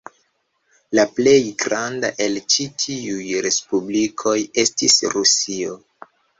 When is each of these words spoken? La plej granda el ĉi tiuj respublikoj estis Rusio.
La 0.99 1.03
plej 1.19 1.35
granda 1.65 2.11
el 2.25 2.41
ĉi 2.55 2.67
tiuj 2.85 3.29
respublikoj 3.49 4.35
estis 4.67 5.01
Rusio. 5.17 5.81